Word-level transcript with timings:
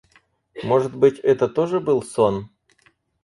Может 0.63 0.95
быть, 0.95 1.19
это 1.19 1.47
тоже 1.47 1.79
был 1.79 2.01
сон? 2.01 2.49